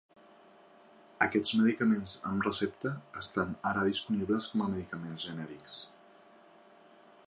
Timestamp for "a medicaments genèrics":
4.67-5.79